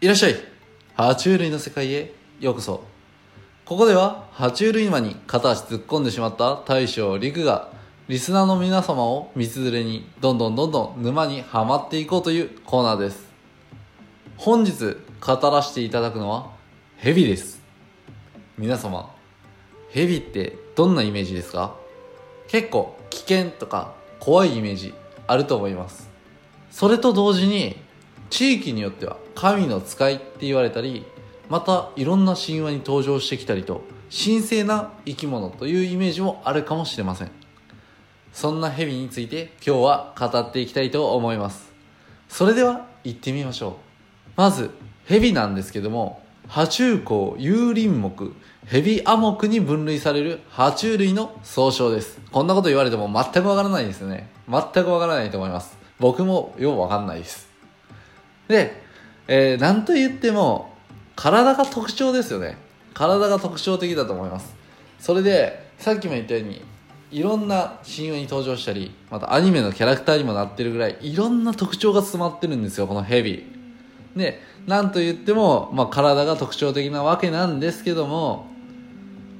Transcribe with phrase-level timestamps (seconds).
[0.00, 0.36] いらっしゃい。
[0.96, 2.84] 爬虫類の世界へようこそ。
[3.64, 7.72] ここでは爬虫類沼に片足突っ込んでしまった大将陸が
[8.06, 13.26] リスナーの皆様を道連れにどんどんどんどん沼にはまっていこうというコーナーです。
[14.36, 16.52] 本日語らせていただくのは
[16.98, 17.60] ヘビです。
[18.56, 19.12] 皆様
[19.90, 21.74] ヘビってどんなイメージですか？
[22.46, 24.94] 結構危険とか怖いイメージ
[25.26, 26.08] あると思います。
[26.70, 27.87] それと同時に
[28.30, 31.04] 地域によっては神の使いって言われたり
[31.48, 37.30] またいろんな神話に登場してきたりと神聖な生き物というイメージもあるかもしれません。
[38.32, 41.72] そんな蛇について今日は語っていきたいと思います。
[42.28, 43.72] それでは行ってみましょう。
[44.36, 44.70] まず
[45.06, 48.32] 蛇なんですけども爬虫綱有林目
[48.66, 52.20] ヘビアモクに分類される爬虫類の総称です。
[52.30, 54.30] こんなこと言われても全くわからないですよね。
[54.48, 55.76] 全くわからないと思います。
[55.98, 57.47] 僕もようわかんないです。
[58.48, 58.82] で、
[59.26, 60.74] えー、なんと言っても
[61.14, 62.56] 体が特徴ですよね。
[62.94, 64.54] 体が特徴的だと思います。
[64.98, 66.62] それでさっきも言ったように
[67.10, 73.46] いろんな神話に登場したりまたアニメのキャラクターにもなってるぐらいいろんな特徴が詰まってるんですよこのヘビ
[74.16, 78.46] でなんと言っても、まあ、体が特徴的なわけなんですけども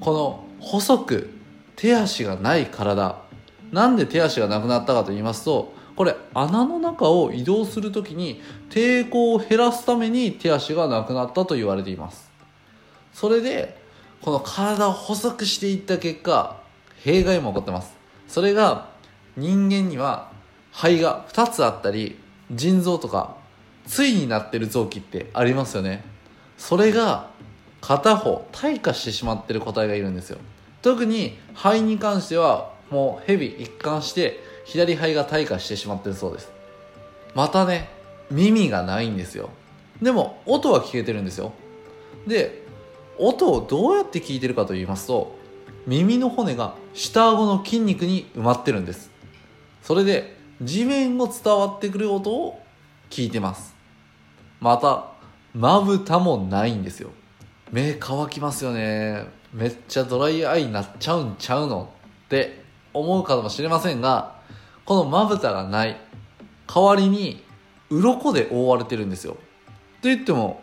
[0.01, 1.31] この細く
[1.77, 3.21] 手足がない体。
[3.71, 12.31] なんで手足がなくなったかと言いますとこれ穴の中を移動する時に抵抗を減らすために手足がなくなったと言われています。
[13.13, 13.77] それで
[14.23, 16.61] この体を細くしていった結果
[17.03, 17.97] 弊害も起こってます。
[18.29, 18.91] それが
[19.37, 20.31] 人間には
[20.71, 22.17] 肺が2つあったり
[22.53, 23.35] 腎臓とか
[23.93, 26.05] 対になってる臓器ってありますよね。
[26.59, 27.29] それが
[27.81, 30.39] 片方退化してしまってる個体がいるんですよ。
[30.81, 36.53] 特に肺に関してはもう蛇一貫して左肺が退化してしまってるそうです。
[37.35, 37.89] またね
[38.31, 39.51] 耳がないんですよ。
[40.03, 41.53] でも音は聞けてるんですよ。
[42.27, 42.63] で
[43.19, 45.37] 音をどうやって聞いてるかと言いますと
[45.87, 49.11] 耳の骨が下顎の筋肉に埋まってるんです。
[49.83, 52.61] それで地面を伝わってくる音を
[53.09, 53.75] 聞いてます。
[54.61, 55.07] また
[55.55, 57.11] まぶたもないんですよ。
[57.73, 59.27] 目乾きますよね。
[59.53, 61.91] めっちゃドライアイになっちゃうんちゃうの
[62.27, 62.63] って
[62.93, 64.38] 思うかもしれませんが
[64.89, 66.01] このまぶたがない。
[66.67, 67.45] 代わりに
[67.91, 69.35] 鱗で覆われてるんですよ。
[69.35, 69.39] と
[70.05, 70.63] 言っても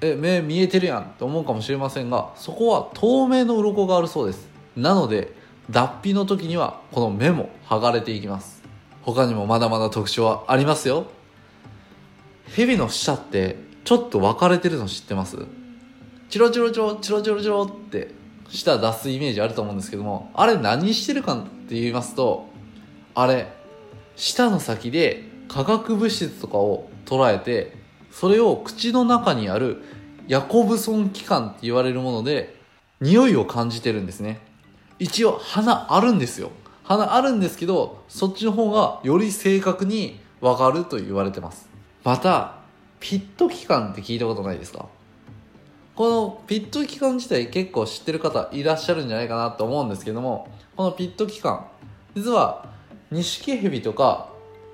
[0.00, 1.02] え目見えてるやん。
[1.02, 4.48] って思うかもしれませんがそこは透明の鱗があるそうです。
[4.78, 5.34] なので
[5.68, 8.62] 脱皮の時にはこの目も剥がれていきます。
[9.02, 11.08] 他にもまだまだ特徴はありますよ。
[12.46, 15.36] 蛇の舌ってちょっと分かれてるの知ってます？
[16.30, 18.14] チロチロチロチロチロチロって
[18.48, 22.48] 舌出すイメージあると思うんですけどもあれ何してるかって言いますと
[23.14, 23.54] あれ
[24.16, 27.76] 舌の先で化学物質とかを捉えて
[28.10, 29.82] それを口の中にある
[30.26, 32.56] ヤコブソン器官って言われるもので
[33.00, 34.40] 匂いを感じてるんですね。
[34.98, 36.50] 一応鼻あるんですよ。
[36.82, 41.68] 鼻あるんですけどそっちの方がより正確にわかると言われてます。
[42.02, 42.56] また
[42.98, 44.86] ピット器官って聞いたことないですか？
[45.94, 51.66] このピット器官自体結構知ってる方いらっしゃるんじゃないかなと思うんですけどもこのピット器官
[52.14, 52.74] 実は
[53.10, 54.30] ニシキヘビとか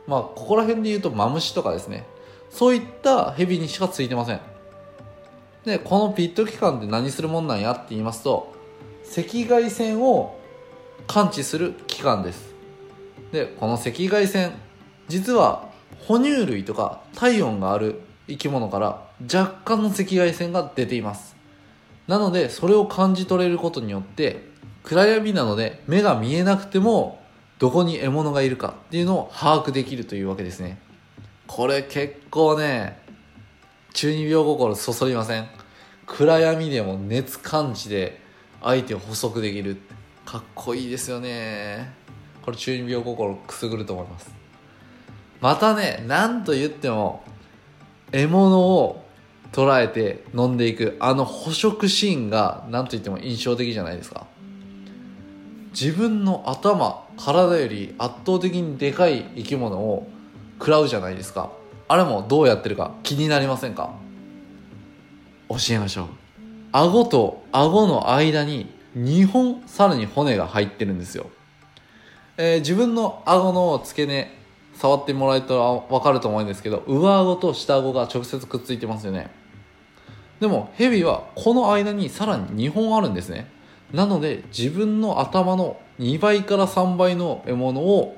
[0.06, 2.06] まあここら辺で言うとマムシとかですね。
[2.50, 4.40] そういったヘビにしかついてません。
[5.64, 8.52] でこのピット器官って何するもんなんやって言いますと
[9.16, 10.38] 赤外線を
[11.06, 12.52] 感知する器官です。
[13.32, 14.52] でこの赤外線
[15.08, 15.70] 実は
[16.06, 21.36] 哺乳類とか体温がある生き物から若干の赤外線が出ています。
[22.08, 24.50] なのでそれを感じ取れることによって
[24.82, 27.21] 暗闇なので目が見えなくても
[27.62, 30.80] どこに獲物がいるかっていうのを把握できるというわけですね。
[31.46, 32.98] これ結構ね
[33.92, 35.46] 中二病心そそりません？
[36.04, 38.20] 暗闇でも熱感知で
[38.60, 39.76] 相手を捕捉できる。
[40.24, 41.92] かっこいいですよね。
[42.44, 44.34] これ中二病心くすぐると思います。
[45.40, 47.22] またね何と言っても
[48.10, 49.04] 獲物を
[49.52, 54.26] 捉えて飲んでいくあの捕食シーンが何と言っても印象的じゃないですか。
[55.72, 60.08] 自分の頭体より圧倒的にでかい生き物を
[60.58, 61.50] 食らうじゃないですか。
[61.88, 63.94] あれもどうやってるか気になりませんか？
[65.48, 66.06] 教えましょう。
[66.72, 71.30] 顎と顎の間に2本さらに骨が入ってるんですよ、
[72.36, 74.30] えー、自分の顎の付け根
[74.74, 79.30] 触ってもらえたら分かると思うんですけど上顎と下顎が直接くっついてますよね。
[80.40, 83.50] でもヘビはこの間にさらに2本あるんですね。
[83.92, 88.16] なので自分の頭の2倍から3倍の獲物を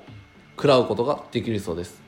[0.57, 2.01] 食らうことができるそうです。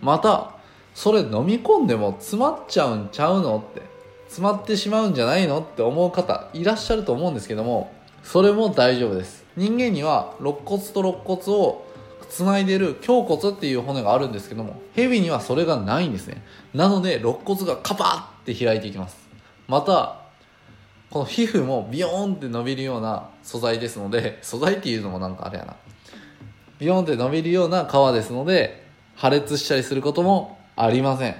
[0.00, 0.54] また
[0.94, 3.82] それ飲み込んでも詰まっちゃうんちゃうのって
[4.28, 7.92] 詰まってしまうんじゃないのって思う方いらっしゃると思うんですけども
[8.22, 9.44] それも大丈夫です。
[9.56, 11.86] 人間には肋骨と肋骨を
[12.28, 16.42] つないでる胸骨っていう骨があるんですけども蛇にはそれがないんですね。
[16.74, 19.16] なので肋骨がカパッて開いていきます。
[19.68, 20.25] また
[21.10, 25.76] この皮膚もビヨーンって伸びるような素材ですので素材っていうのもなんかあれやな。
[26.78, 31.36] ビヨーンって伸びるような皮ですので破裂したりすることもありません。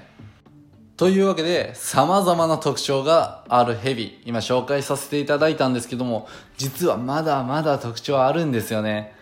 [0.97, 6.27] というわけで様々な特徴があるヘビ今紹介させていただいたんですけども
[6.57, 9.13] 実はまだまだ特徴あるんですよね。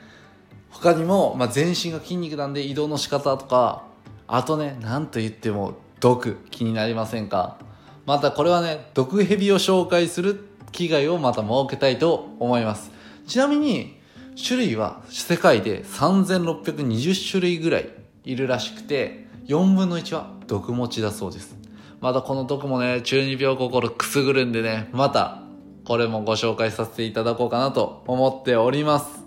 [0.70, 3.84] 他にも、まあ、全身が筋肉なんで移動の仕方とか
[4.28, 7.56] あとね何と言っても毒気になりませんか？
[8.06, 12.90] またこれはね毒蛇を紹介する機会をまた設けたいと思います。
[13.26, 13.98] ちなみに
[14.36, 17.88] 種類は世界で3620種類ぐらい
[18.24, 21.56] いるらしくて4分の1は毒持ちだそうです。
[22.00, 25.42] またこの毒もね中二病心くすぐるんでねまた
[25.84, 29.24] これもご紹介させていただこうかなと思っております。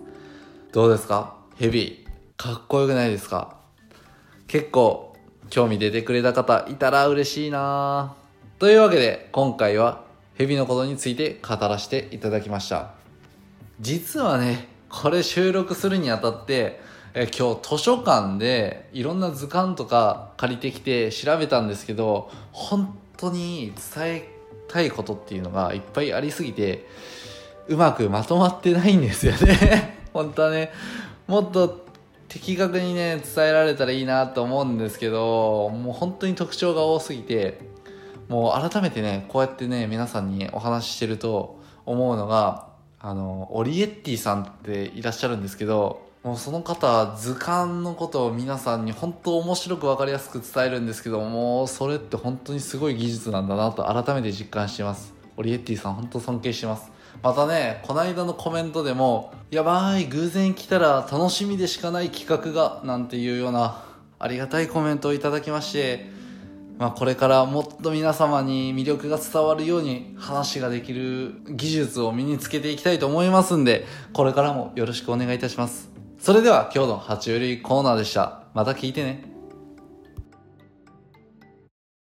[0.71, 1.37] どうですか？
[1.55, 3.57] ヘビかっこよくないですか？
[4.47, 5.15] 結構
[5.49, 8.26] 興味出てくれた方いたら嬉しいなぁ。
[8.59, 10.01] というわけで今回は
[10.33, 12.89] ヘビのことについて語らせていただきました。
[13.79, 16.79] 実はねこれ収録するにあたって
[17.13, 24.29] え今日図書館でいろんな図鑑とか借りてきて調べたんですけど本当に伝え
[24.67, 26.87] たいことっていうのがいっぱいありすぎて
[27.67, 29.99] うまくまとまってないんですよね。
[30.13, 30.71] 本当はね
[31.27, 31.85] もっと
[32.27, 37.76] 的確にね伝えられたらいいなと思うんですけどもう本当に特徴が多すぎて
[38.27, 42.67] もう改めてねこうやってね皆さんにお話ししてると思うのが
[42.99, 55.13] あのオリエッティさんっていらっしゃるんですけどもうその方図鑑のことを皆さんに本当面白く分かりやすく伝えるんですけどもうそれって本当にすごい技術なんだなと改めて実感してます。
[55.37, 56.91] オリエッティさん本当尊敬してます。
[57.23, 63.83] またねこの間のコメントでもやばい偶然来たら楽しみでしかない企画がなんていうような
[64.19, 66.16] ありがたいコメントをいただきまして
[66.77, 75.89] まあ、これからもっと皆様に魅力が伝わるように話ができる技術を身につけていきたいと思いますんで、これからもよろしくお願いいたします。
[76.19, 78.43] それでは今日の爬虫類コーナーでした。
[78.53, 79.36] また聞いてね。